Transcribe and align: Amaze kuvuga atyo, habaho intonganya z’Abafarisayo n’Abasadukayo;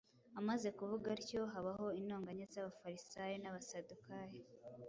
Amaze 0.39 0.67
kuvuga 0.77 1.07
atyo, 1.17 1.41
habaho 1.53 1.87
intonganya 1.99 2.45
z’Abafarisayo 2.53 3.35
n’Abasadukayo; 3.39 4.41